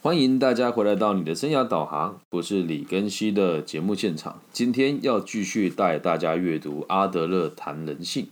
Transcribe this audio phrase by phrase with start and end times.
[0.00, 4.40] 欢迎大家回来到你的生涯导航，我是李根熙的节目现场。
[4.52, 8.28] 今天要继续带大家阅读阿德勒谈人性。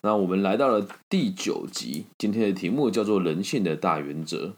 [0.00, 4.54] 那我们来到了第九集，今天的题目叫做人性的大原则。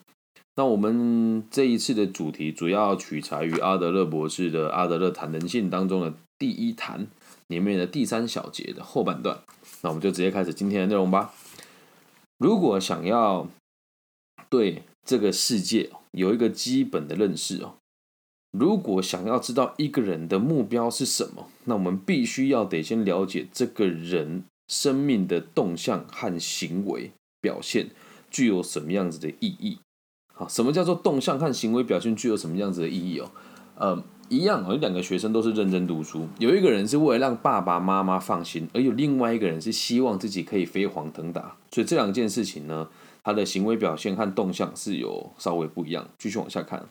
[0.55, 7.09] 那我们这一次的主题主要取材于阿德勒博士的《阿德勒谈人性》当中的第一谈
[7.49, 9.41] 里面的第三小节的后半段。
[9.83, 11.35] 那我们就直接开始今天的内容吧。
[12.39, 13.49] 如果想要
[14.49, 17.75] 对这个世界有一个基本的认识哦。
[18.51, 27.11] 如果想要知道一个人的目标是什么，那我们必须要得先了解这个人生命的动向和行为
[27.43, 27.91] 表现
[28.31, 29.79] 具有什么样子的意义。
[30.33, 33.31] 好，什么叫做动向和行为表现具有什么样子的意义哦？
[33.75, 42.89] 呃，一样哦，有两个学生都是认真读书，有一个人是为了让爸爸妈妈放心，而有另外一个人是希望自己可以飞黄腾达，所以这两件事情呢。
[43.27, 46.09] 他的行为表现和动向是有稍微不一样。
[46.17, 46.89] 继续往下看，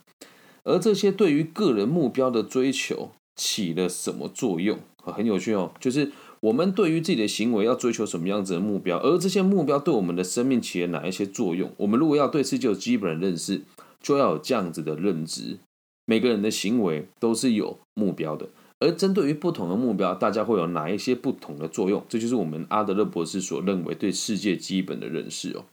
[0.66, 4.78] 而这些对于个人目标的追求起了什么作用？
[4.98, 11.72] 很有趣哦，就是我们对于自己的行为要追求什么样子的目标，而这些目标对我们的生命起了哪一些作用？
[11.78, 13.62] 我们如果要对世界有基本的认识，
[14.02, 15.60] 就要有这样子的认知。
[16.06, 18.50] 每个人的行为都是有目标的，
[18.82, 22.04] 而针对于不同的目标，大家会有哪一些不同的作用？
[22.10, 25.64] 这就是我们阿德勒博士所认为对世界基本的认识哦。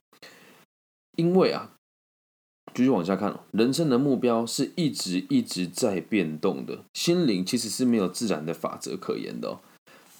[1.17, 1.73] 因为啊，
[2.75, 9.61] 继续往下看哦，人生的目标是一直一直在变动的，心灵其实是没有自然的法则可言的哦。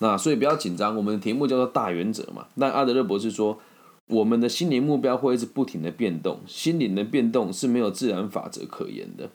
[0.01, 2.49] 那所以不要紧张，我们的题目叫做大原则嘛。
[2.57, 3.59] 那阿德勒博士说，
[4.09, 9.31] 我们的心灵目标会一直不停的变动，心灵的变动是没有自然法则可言的。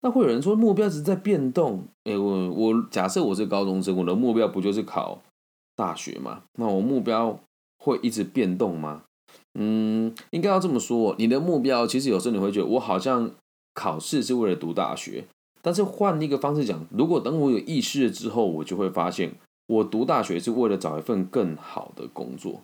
[0.00, 1.84] 那会有人说，目标只是在变动。
[2.04, 5.22] 哎，我我假设我是高中生，我的目标不就是考
[5.74, 6.42] 大学吗？
[6.58, 7.38] 那我目标
[7.78, 9.02] 会一直变动吗？
[9.58, 13.30] 嗯，应该要这么说，你的目标其实有时候你会觉得，我好像
[13.72, 15.24] 考试是为了读大学，
[15.62, 19.32] 但是换一个方式讲，如果等我有意识了之后，我就会发现，
[19.66, 22.60] 我读大学是为了找一份更好的工作。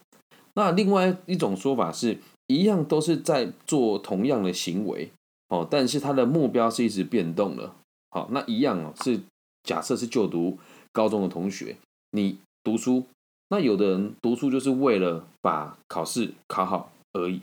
[0.54, 5.10] 那另外一种说法是一样都是在做同样的行为
[5.48, 7.72] 哦，但是他的目标是一直变动的。
[8.10, 9.20] 好，那一样哦，是
[9.62, 10.58] 假设是就读
[10.92, 11.76] 高中的同学，
[12.10, 13.04] 你读书。
[13.52, 17.42] 那有的人读书就是为了把考试考好而已，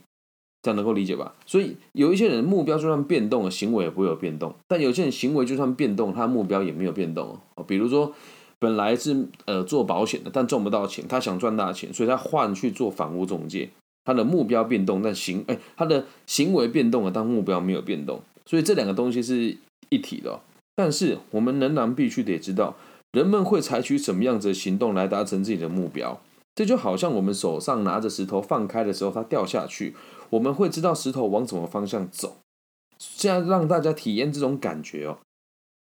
[0.64, 1.36] 这样能够理解吧？
[1.46, 7.64] 所以有一些人目标就算变动了，行为也不会有变动；但有些人行为就算变动，他目标也没有变动哦。
[7.64, 8.12] 比如说，
[8.58, 13.70] 本来是呃做保险的，但赚不到钱，他想赚大钱，所以他换去做房屋中介。
[14.04, 18.20] 他的目标变动，但行哎，他的行为变动了，但目标没有变动。
[18.48, 19.56] 所以这两个东西是
[19.90, 20.40] 一体的。
[20.76, 22.76] 但是我们仍然必须得知道。
[23.12, 26.22] 人们会采取什么样子的行动来达成自己的目标？
[26.56, 29.96] 这就好像我们手上拿着石头放开的时候，它掉下去，
[30.32, 32.38] 我们会知道石头往什么方向走。
[33.16, 35.20] 这样让大家体验这种感觉哦。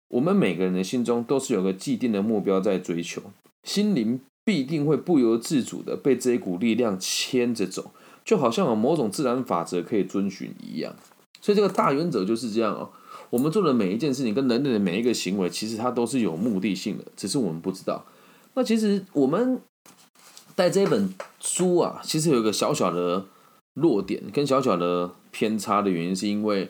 [0.07, 3.21] 我们每个人的心中都是有个既定的目标在追求，
[3.63, 7.91] 心灵必定会不由自主的被这一股力量牵着走，
[8.23, 10.95] 就好像有某种自然法则可以遵循一样。
[11.41, 12.89] 所以这个大原则就是这样哦。
[13.29, 18.03] 我们做的每一件事情跟人类的每一个行为，其实它都是有目的性的，只是我们不知道。
[18.55, 19.61] 那其实我们
[20.55, 23.25] 带这一本书啊，其实有一个小小的
[23.75, 26.69] 弱点跟小小的偏差的原因，是因为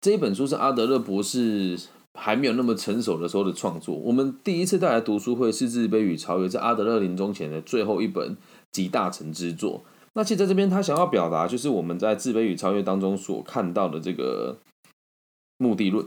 [0.00, 1.78] 这一本书是阿德勒博士
[2.18, 3.94] 还没有那么成熟的时候的创作。
[3.94, 8.36] 我们第一次带来读书会是《自卑与超越》，是阿德勒临终前的最后一本
[8.72, 9.84] 集大成之作。
[10.14, 14.58] 那其实在这边他想要表达，就是我们在《自卑与超越》当中所看到的这个。
[15.58, 16.06] 目的论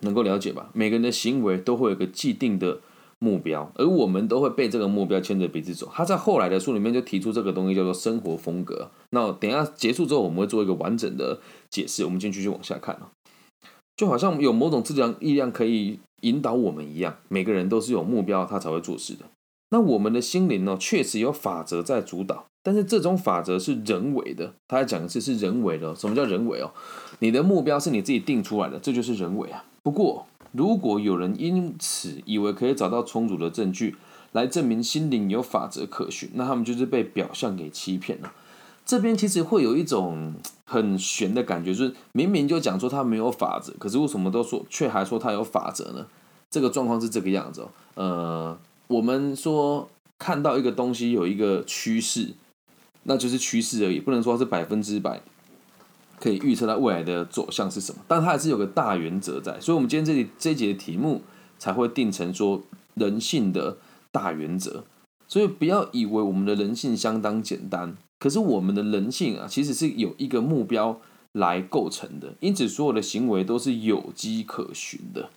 [0.00, 0.70] 能够了解吧？
[0.72, 2.80] 每个人的行为都会有个既定的
[3.18, 5.90] 目标，而我们都会被这个目标牵着鼻子走。
[5.92, 8.90] 他在后来的书里面就提出这个东西叫做生活风格。
[9.10, 12.04] 那等下结束之后，我们会做一个完整的解释。
[12.06, 13.10] 我们先继续往下看啊，
[13.96, 19.26] 就好像有某种自然力量可以引导我们一样，每个人都是有目标，他才会做事的。
[19.68, 22.46] 那我们的心灵呢，确实有法则在主导。
[22.62, 25.96] 但是这种法则是人为的，他在讲的是是人为的。
[25.96, 26.70] 什么叫人为哦？
[27.20, 29.64] 你的目标是你自己定出来的，这就是人为啊。
[29.82, 33.96] 不过，如果有人因此以为可以找到充足的证据
[34.32, 38.30] 来证明心灵有法则可循，那他们就是被表象给欺骗了。
[38.84, 40.34] 这边其实会有一种
[40.66, 46.06] 很悬的感觉，就是明明就讲说他没有法则，可是为什么都说却还说他有法则呢？
[46.50, 47.68] 这个状况是这个样子哦。
[47.94, 48.58] 呃，
[48.88, 49.88] 我们说
[50.18, 52.34] 看到一个东西有一个趋势。
[53.04, 55.20] 那就是趋势而已，不能说是百分之百
[56.18, 61.22] 可以预测它未来的走向是什么，但它还是有个大原则在，所以，我们今天这里这一节题目
[61.58, 62.62] 才会定成说
[62.94, 63.78] 人性的
[64.12, 64.84] 大原则。
[65.26, 71.00] 所以，不要以为我们的人性相当简单，可是我们的人性啊，其实是有一个目标
[71.32, 75.30] 来构成的，因此所有的行为都是有迹可循的。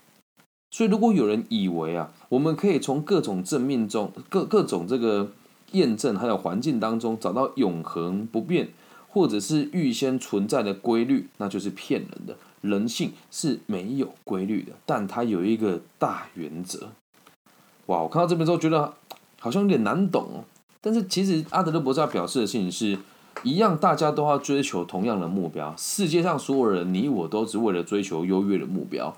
[0.71, 5.31] 所以，如果有人以为啊，我们可以从各种正面中、各各种这个
[5.73, 8.69] 验证还有环境当中找到永恒不变，
[9.09, 12.35] 或者是预先存在的规律，那就是骗人的。
[12.61, 16.91] 人性是没有规律的，但它有一个大原则。
[17.87, 18.93] 哇，我看到这边之后觉得
[19.37, 20.45] 好像有点难懂哦。
[20.79, 22.97] 但是其实阿德勒博士要表示的事情是
[23.43, 25.75] 一样，大家都要追求同样的目标。
[25.77, 29.13] 世界上所有人，你我都是为了追求优越的目标。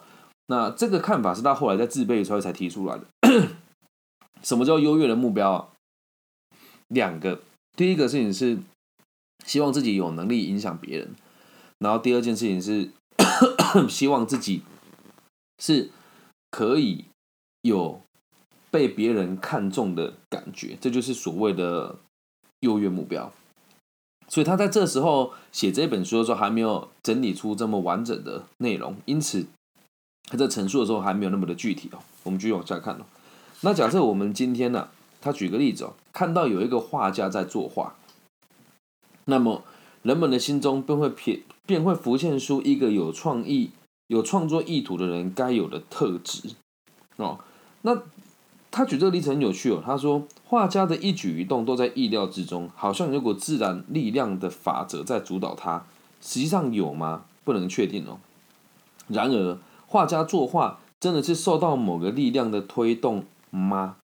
[0.48, 3.48] 那这个看法是他后来在自卑的时候才提出来的。
[4.42, 5.68] 什么叫优越的目标啊？
[6.88, 7.42] 两个，
[7.76, 8.58] 第一个事情是
[9.46, 11.16] 希望自己有能力影响别人，
[11.80, 12.90] 然后第二件事情是
[13.90, 14.64] 希望自己
[15.60, 15.90] 是
[16.52, 17.06] 可以
[17.62, 18.02] 有
[18.70, 21.98] 被别人看重的感觉，这就是所谓的
[22.62, 23.32] 优越目标。
[24.28, 29.48] 所以他在这时候写这本书的时候，还没有整理出这么完整的内容，因此。
[30.28, 33.06] 他在陈述的时候还没有那么的具体哦，我们继续往下看哦。
[33.62, 34.90] 那假设我们今天呢，
[35.26, 37.96] 他举个例子哦，看到有一个画家在作画，
[39.26, 39.64] 那么
[40.04, 43.72] 人们的心中便会偏便会浮现出一个有创意、
[44.06, 46.52] 有创作意图的人该有的特质
[47.16, 47.40] 哦。
[47.82, 48.04] 那
[48.70, 55.88] 他举这个例子很有趣哦，他说画家的一举一动都在意料之中，好像有股自然力量的法则在主导他。
[56.22, 57.26] 实际上有吗？
[57.44, 58.20] 不能确定哦。
[59.08, 59.58] 然而。
[59.88, 63.98] 画家作画真的是受到某个力量的推动吗？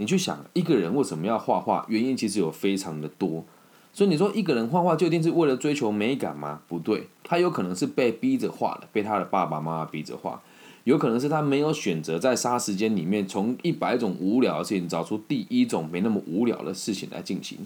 [0.00, 1.84] 你去想，一个人为什么要画画？
[1.88, 3.44] 原因其实有非常的多。
[3.92, 6.62] 所以你说一个人画画就一定是为了追求美感吗？
[6.66, 10.40] 不对，他有可能是被逼着画的，被他的爸爸妈妈逼着画；
[10.84, 17.58] 有可能是他没有选择在杀时间里面从一百种无聊的事情找出第一种没那么无聊的事情来进行。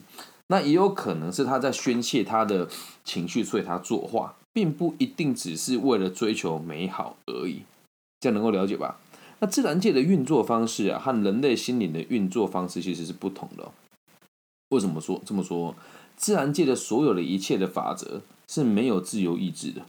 [0.49, 2.69] 那也有可能是他在宣泄他的
[3.05, 4.35] 情绪，所以他作画。
[4.53, 7.63] 并不一定只是为了追求美好而已，
[8.21, 8.97] 这样能够了解吧？
[9.45, 13.71] 那自然界的运作方式啊，和人类心灵的运作方式其实是不同的。
[14.71, 15.75] 为什么说这么说？
[16.17, 19.83] 自然界的所有的一切的法则是没有自由意志的。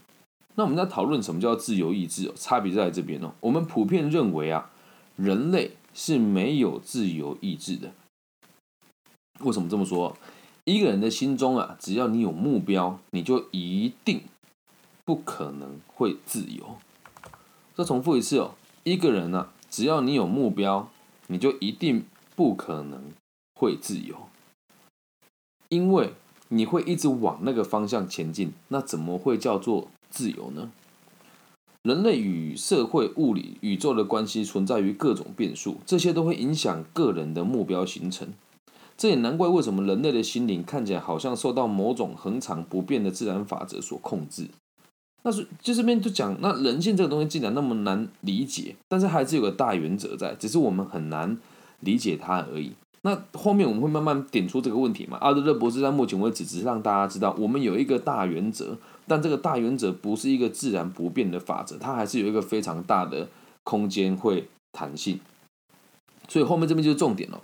[0.56, 2.30] 那我们在讨论什么叫自由意志？
[2.36, 3.32] 差别在这边哦。
[3.40, 4.70] 我们普遍认为啊，
[5.16, 7.92] 人类是没有自由意志的。
[9.40, 10.14] 为什么这么说？
[10.64, 14.20] 一个人的心中啊，只要你有目标，你就一定。
[15.06, 16.76] 不可能会自由。
[17.74, 18.54] 再重复一次哦，
[18.86, 20.88] 一个人呢，只要你有目标，
[21.26, 22.04] 你就一定
[22.36, 23.10] 不可能
[23.56, 24.28] 会自由，
[25.68, 26.12] 因为
[26.50, 28.52] 你会一直往那个方向前进。
[28.68, 30.70] 那怎么会叫做自由呢？
[31.82, 38.28] 人类与社会、物理、宇宙的关系存在于各种变数，这些都会影响个人的目标形成。
[38.96, 44.50] 这也难怪为什么人类的心灵看起来好像受到某种恒常不变的自然法则所控制。
[45.26, 51.36] 那是就这边就讲，那人性这个东西既然那么难理解，但是还是有个大原则在，只是我们很难
[51.80, 52.70] 理解它而已。
[53.02, 55.18] 那后面我们会慢慢点出这个问题嘛？
[55.20, 58.78] 阿德勒博士在目前为止只是让大家知道，我们有一个大原则，
[59.08, 63.28] 但这个大原则不是一个自然不变的法则，它还是有一个非常大的
[63.64, 65.18] 空间会弹性。
[66.28, 67.40] 所以后面这边就是重点了。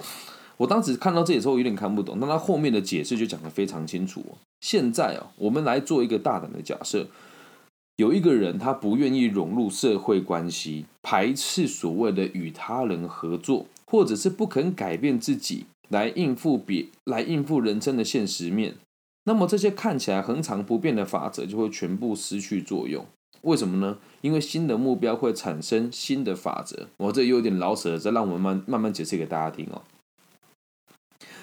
[0.57, 4.25] 我当时看到这里时候有点看不懂，但他后面的解释就讲得非常清楚。
[4.61, 7.09] 现在哦，我们来做一个大胆的假设。
[8.03, 18.75] 有一个人，他不愿意融入社会关系，排斥所谓的与他人合作，或者是不肯改变自己来应付别来应付人生的现实面。
[19.23, 23.07] 那么这些看起来恒常不变的法则就会全部失去作用。
[23.43, 23.99] 为什么呢？
[24.21, 26.89] 因为新的目标会产生新的法则。
[26.97, 29.83] 我这有点老舍，再让我们慢慢慢解释给大家听哦。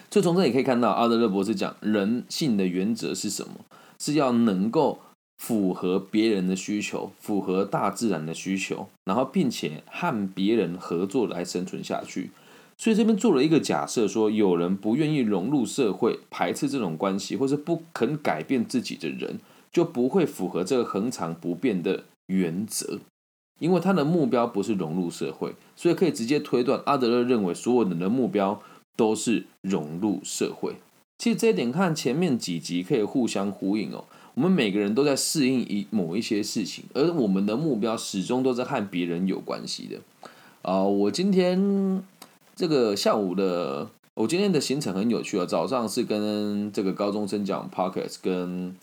[0.10, 3.54] 就从这里可以看到，阿德勒博士讲人性的原则是什么？
[3.98, 5.00] 是要能够。
[5.40, 12.30] 符合别人的需求，符合大自然的需求，然后并且和别人合作来生存下去。
[12.78, 19.40] 所以这边做了一个假设，说有人不愿意融入社会，排斥这种关系，或是不肯改变自己的人，
[19.72, 23.00] 就不会符合这个恒常不变的原则。
[23.60, 28.62] 因为他的目标不是融入社会，所以可以直接推断，阿德勒认为所有人的目标
[28.96, 30.76] 都是融入社会。
[31.18, 34.06] 其实这一点看前面几集可以互相呼应哦。
[34.36, 40.00] 我们每个人都在适应一某一些事情，而我们的目标始终都在和别人有关系的。
[40.62, 42.04] 啊，我今天
[42.56, 45.46] 这个下午的，我今天的行程很有趣啊。
[45.46, 48.76] 早上是跟这个高中生讲 p o c k e t 跟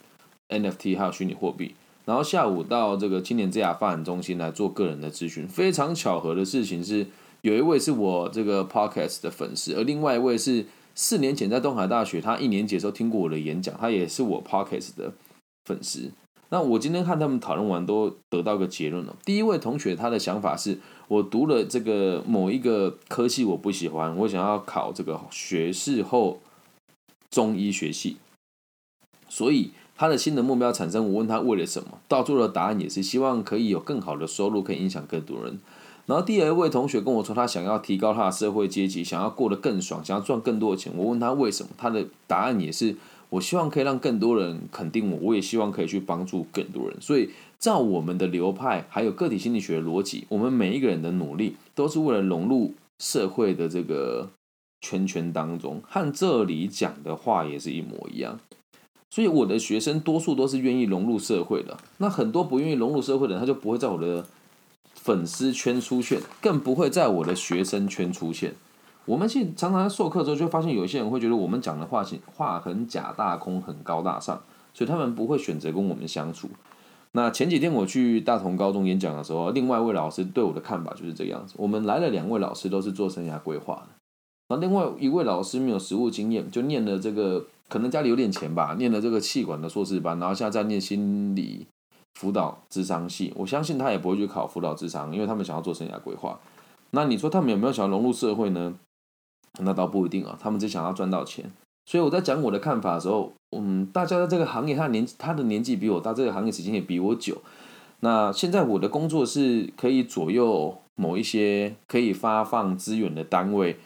[0.49, 1.75] NFT 还有虚拟货币，
[2.05, 5.47] 然后下午到这个青年之亚发展中心来做个人的咨询。
[5.47, 7.07] 非常巧合的事情是，
[7.43, 15.13] 有一位是我这个 p o c k e t 的粉丝，而另外一位是四年前在东海大学，他一年级的时候听过我的演讲，他也是我 Pockets 的。
[15.67, 16.13] 粉丝，
[16.49, 19.17] 那我今天看他们讨论完，都得到个结论了。
[19.25, 26.39] 第一位同学他的想法是，我读了这个某一个科系我不喜欢，我想要考这个学士后
[27.29, 28.19] 中医学系，
[29.29, 31.05] 所以他的新的目标产生。
[31.09, 35.59] 我问他为了什么，到最后的答案也是希望可以有更好的收入，可以影响更多人。
[36.07, 40.93] 然后第二位同学跟我说，他想要提高他的社会阶级，想要过得更爽，想要赚更多的钱。
[40.97, 42.95] 我问他为什么，他的答案也是。
[43.29, 46.97] 我希望可以让更多人肯定我，我也希望可以去帮助更多人。
[47.01, 54.31] 所以，照我们的流派，还有个体心理学逻辑，我们每一个人的努力都是为了融入社会的这个
[54.81, 58.39] 圈圈当中，和这里讲的话也是一模一样。
[59.11, 61.79] 所以，我的学生多数都是愿意融入社会的。
[61.99, 64.27] 那很多不愿意融入社会的人，他就不会在我的
[64.95, 68.55] 粉丝圈出现，更不会在我的学生圈出现。
[69.07, 74.43] 我们现常常在授课之后，就发现有些人会觉得我们讲的话话很假大空，很高大上，
[74.75, 76.49] 所以他们不会选择跟我们相处。
[77.13, 81.55] 那前几天我去大同高中演讲的时候，另外一位老师对我的看法就是这个样子。
[81.57, 83.89] 我们来了两位老师，都是做生涯规划的。
[84.49, 91.67] 那另外一位老师没有实务经验，就念了这个，可能家里有点钱吧，念了这个气管的硕士班，然后现在在念心理
[92.15, 93.33] 辅导智商系。
[93.37, 96.39] 我相信他也不会去考辅导智商，因为他们想要做生涯规划。
[96.91, 98.75] 那你说他们有没有想要融入社会呢？
[99.61, 101.51] 那倒不一定啊，他们只想要赚到钱。
[101.85, 107.41] 所以我在讲我的看法的时候，嗯，大家在这个行业，他年他的年纪比我大，这个行业时间也比我久。
[108.01, 113.77] 那现在我的工作是可以左右某一些可以发放资源的单位，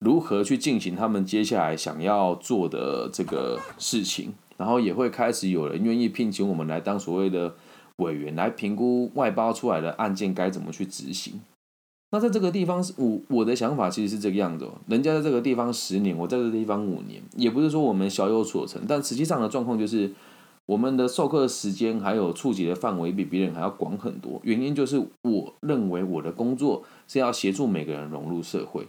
[0.00, 7.54] 如何去进行他们接下来想要做的这个事情，然后也会开始有人愿意聘请我们来当所谓的
[7.96, 11.40] 委员，来评估外包出来的案件该怎么去执行。
[12.10, 20.12] 那在这个地方我我的想法其实是这个样子哦，人家在这个地方十年，我在这个地方五年，也不是说我们小有所成，但实际上的状况就是
[20.66, 24.40] 我们的授课时间还有触及的范围比别人还要广很多。
[24.44, 28.86] 原因就是我认为我的工作是要协助每个人融入社会，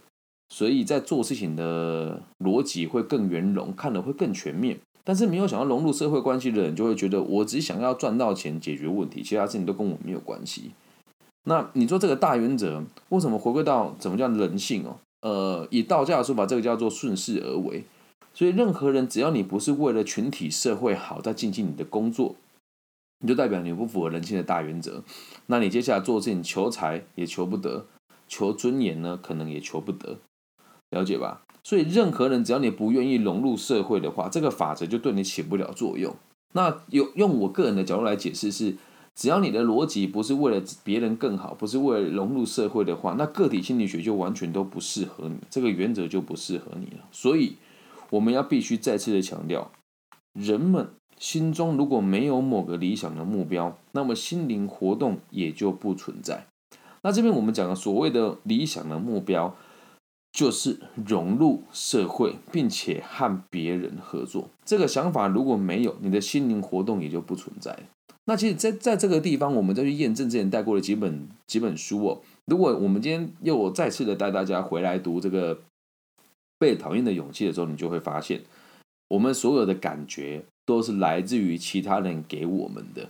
[0.50, 4.78] 所以在做事情的逻辑会更圆融，看的会更全面。
[5.04, 10.72] 但是没有想要融入社会关系的人，就会觉得我只想要赚到钱解决问题，其他事情都跟我没有关系。
[11.50, 15.00] 那你说这个大原则为什么回归到怎么叫人性哦？
[15.22, 17.86] 呃，以道家的说法，这个叫做顺势而为。
[18.34, 22.36] 所以任何人只要你不是为了群体社会好在进行你的工作，
[23.22, 25.02] 你就代表你不符合人性的大原则。
[25.46, 27.86] 那你接下来做事情求财也求不得，
[28.28, 30.20] 求尊严呢可能也求不得，
[30.90, 31.44] 了解吧？
[31.64, 36.14] 所以任何人只要你不愿意融入社会的话，这个法则就对你起不了作用。
[36.54, 38.76] 那有用我个人的角度来解释是。
[39.18, 47.04] 只要你的逻辑不是为了别人更好，不是为了融入社会的话，那个体心理学就完全都不适合你，这个原则就不适合你了。
[47.12, 47.56] 所以
[48.12, 49.72] 我们要必须再次的强调，
[50.34, 56.46] 人们心中如果没有某个理想的目标，那么心灵活动也就不存在。
[57.02, 59.56] 那这边我们讲的所谓的理想的目标，
[60.32, 64.50] 就是融入社会，并且和别人合作。
[64.64, 67.80] 这个想法如果没有，你的心灵活动也就不存在。
[68.30, 72.22] 那其实，在在这个地方，我们再去验证之前带过的几本几本书哦。
[72.46, 75.56] 如果我们今天又再次的带大家回来读这个
[76.60, 78.42] 《被讨厌的勇气》的时候，你就会发现，
[79.08, 83.10] 我们所有的感觉都是来自于其他人给我们的。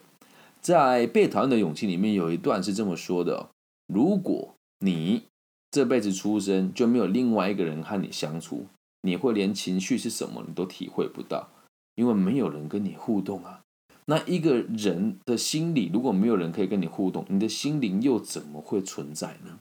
[0.62, 3.50] 在《被讨厌的勇气》里面有一段是这么说的：
[3.88, 5.24] 如果你
[5.72, 8.68] 这辈子出生就没有另外一个人和你相处，
[9.02, 11.50] 你会连情绪是什么你都体会不到，
[11.96, 13.62] 因为没有人跟你互动啊。
[14.10, 19.60] 那一个人的心理，如果没有人可以跟你互动，你的心灵又怎么会存在呢？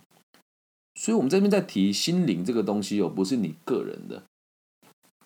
[0.95, 4.23] 所以，我们这边在提心灵这个东西，又不是你个人的，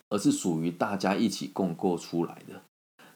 [0.09, 2.63] 而是属于大家一起共构出来的。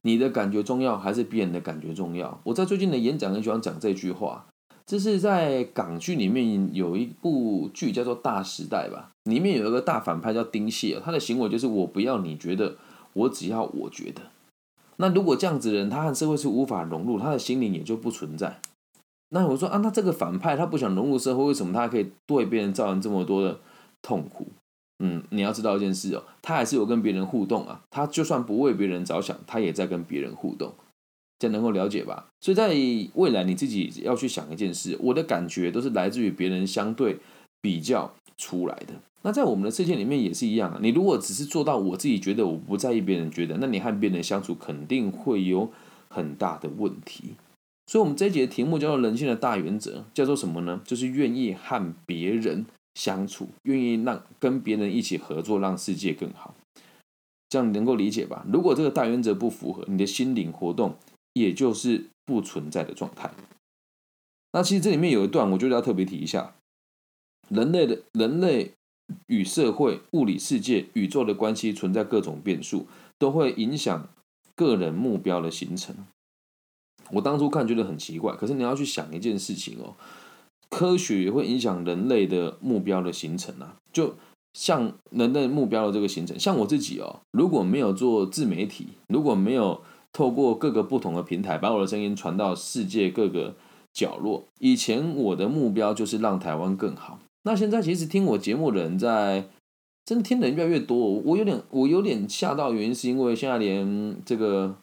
[0.03, 2.39] 你的感觉重要，还是别人的感觉重要？
[2.43, 4.45] 我在最近的演讲很喜欢讲这句话，
[4.85, 12.77] 这是在港剧里面有一部剧叫做《大时代》吧，里面有一个大反派叫丁蟹，他的行为就是我不要你觉得，
[13.13, 14.21] 我只要我觉得。
[14.97, 18.59] 那如果这样子的人，他和社会是无法融入，他的心灵也就不存在。
[19.29, 23.59] 那我说啊，那这个反派他不想融入社会，为什么他可以对别人造成这么多的
[24.01, 24.47] 痛苦？
[24.99, 27.81] 嗯，你要知道一件事哦，他还是有跟别人互动啊。
[27.89, 30.73] 他就算不为别人着想，他也在跟别人互动，
[31.37, 32.27] 这样能够了解吧？
[32.39, 32.69] 所以在
[33.15, 37.17] 未来你自己要去想一件事，我的感觉都是来自于别人相对
[37.59, 38.93] 比较出来的。
[39.25, 40.79] 那在我们的世界里面也是一样啊。
[40.79, 45.72] 你如果只是做到我自己觉得我不在意别人觉得，那你和别人相处肯定会有
[46.10, 47.34] 很大的问题。
[47.88, 50.79] 所以，我们这一节的题目叫做“人性的大原则”，叫做什么呢？
[50.86, 56.53] 就是愿意和别人相处，愿意让跟别人一起合作，让世界更好。
[57.50, 58.46] 这样你能够理解吧？
[58.51, 60.98] 如果这个大原则不符合，你的心灵活动
[61.34, 63.32] 也就是不存在的状态。
[64.51, 66.53] 那其实这里面有一段，我觉得要特别提一下，
[67.50, 68.72] 人类的人类
[69.27, 74.09] 与社会、物理世界、宇宙的关系存在各种变数，都会影响
[74.55, 75.95] 个人目标的形成。
[77.12, 79.93] 我当初看觉得很奇怪，可是你要去想一件事情哦，
[80.69, 83.75] 科学也会影响人类的目标的形成啊。
[83.93, 84.15] 就
[84.53, 89.81] 像人类目标的这个形成，像我自己哦，如果没有做自媒体，如果没有
[90.12, 93.55] 透过各个不同的平台把我的声音传到世界各个
[93.93, 97.19] 角落，以前我的目标就是让台湾更好。
[97.45, 99.45] 那现在其实听我节目的人在
[100.03, 104.75] 真听的人越来越多，我有点我有点吓到，原因是因为现在连这个。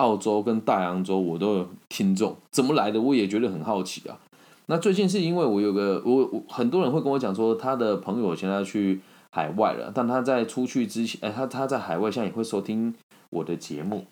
[0.00, 4.18] 澳洲跟大洋洲我都有听众，怎么来的我也觉得很好奇啊。
[4.64, 12.94] 那最近是因为我有个我我很多人会跟我讲说，他的朋友现在去海外了，但他在出去之前，哎，他他在海外现在也会收听
[13.28, 14.06] 我的节目，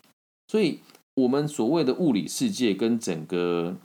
[0.47, 0.77] 所以
[1.15, 3.75] 我们所谓的物理世界跟整个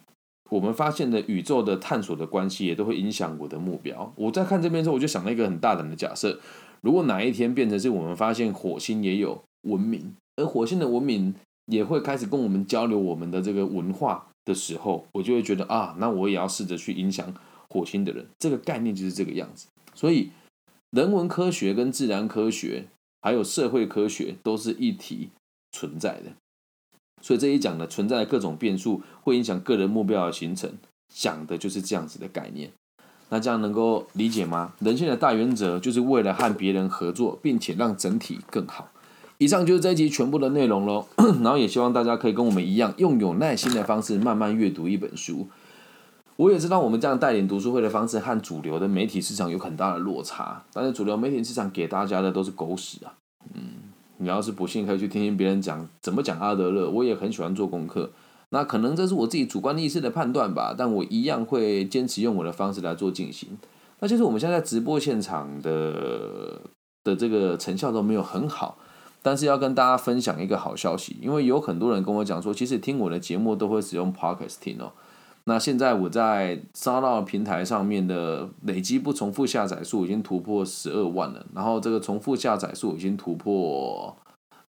[0.50, 4.12] 我们发现的宇宙的探索的关系，也都会影响我的目标。
[4.16, 6.38] 我在看这边的时候，我就想了一个很大胆的假设：
[6.80, 11.34] 如果哪一天变成是我们发现火星也有文明，而火星的文明。
[11.66, 17.32] 也会开始跟我们交流我们的这个文化的时候，我就会觉得啊，那我也要试着去影响
[17.70, 18.26] 火星的人。
[18.38, 19.66] 这个概念就是这个样子。
[19.94, 20.28] 所以，
[20.90, 22.88] 人文科学跟自然科学
[23.22, 25.30] 还有社会科学都是一体
[25.72, 26.32] 存在的。
[27.24, 30.70] 所以这一讲呢存在的各种变数会影响个人目标的形成，
[31.08, 32.70] 讲的就是这样子的概念。
[33.30, 34.74] 那这样能够理解吗？
[34.80, 38.90] 人性的大原则就是为了和别人合作，并且让整体更好。
[39.38, 41.06] 以上就是这一集全部的内容喽，
[41.42, 45.48] 然后也希望大家可以跟我们一样，用有耐心的方式慢慢阅读一本书。
[46.36, 53.14] 我也知道我们这样带领读书会的方式和主流的媒体市场有很大的落差，但是主流媒体市场给大家的都是狗屎啊。
[53.54, 53.62] 嗯，
[54.18, 56.88] 你要是不信，可以去听听别人讲怎么讲阿德勒。
[56.88, 58.10] 我也很喜欢做功课，
[58.50, 63.58] 那可能这是我自己主观意识的判断吧，但我一样会坚持用我的方式来做进行。
[64.00, 66.60] 那就是我们现在直播现场的
[67.02, 68.78] 的这个成效都没有很好。
[69.22, 74.92] 但是要跟大家分享一个好消息，因为有很多人跟我讲说，其实听我的节目都会使用 Podcast 听哦。
[75.46, 84.16] 那现在我在沙到平台上面的累积不重复下载数已经突破十二万了，然后这个重复下载数已经突破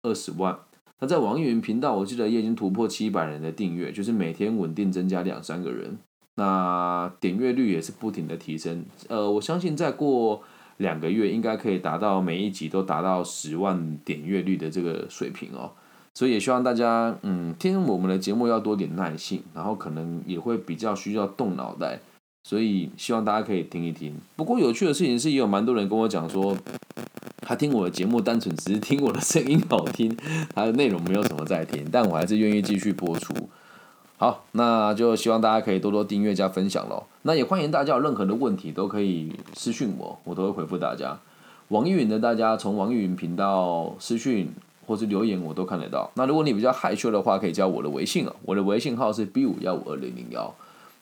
[0.02, 0.58] 二十万。
[1.00, 5.98] 那在网易云频道，我记得也已经突破七百人的订阅，就是每天稳定增加两三个人。
[6.36, 8.84] 那点阅率也是不停的提升。
[9.08, 10.42] 呃，我相信再过。
[10.78, 15.70] 两个月应该可以达到每一集都达到十万点阅率的这个水平哦，
[16.14, 22.00] 所以也希望大家嗯听我们的节目要多点耐性，然后可能也会比较需要动脑袋，
[22.44, 24.14] 所以希望大家可以听一听。
[24.36, 26.56] 不过有趣的事情是，也有蛮多人跟我讲说，
[27.40, 30.16] 他听我的节目单纯只是听我的声音好听，
[30.54, 33.32] 他的内容没有什么在听，但我还是愿意继续播出。
[34.18, 37.04] 好，那就希望大家可以多多订阅加分享喽。
[37.22, 41.18] 那也欢迎大家有任何的问题都可以私讯我，我都会回复大家。
[41.68, 44.52] 网易云的大家从网易云频道私讯
[44.86, 46.10] 或是留言我都看得到。
[46.14, 50.54] 那如果你比较害羞的话，可以加我的微信哦，我的微信号是 B 五幺五二零零幺。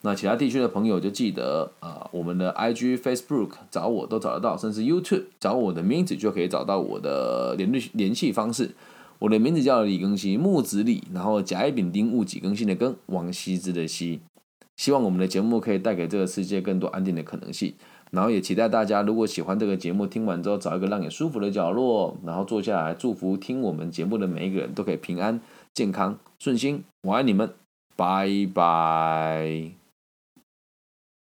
[0.02, 8.70] 那其他地区的朋友就记得啊，我们的 IG、Facebook 找我都找得到，甚至 YouTube 找我的名字就可以找到我的联络联系方式。
[9.18, 14.20] 我的名字叫李更新，木子李，然后甲乙丙丁戊己更新的更，王羲之的羲。
[14.78, 17.74] 希望我们的节目可以带给这个世界更多安定的可能性。
[18.10, 25.40] 然后也期待大家，如果喜欢这个节目，听完之后找一个让你舒服的角落，然后坐下来，祝福听我们节目的每一个人都可以平安、
[25.72, 26.84] 健康、顺心。
[27.02, 27.50] 我爱你们，
[27.96, 29.79] 拜拜。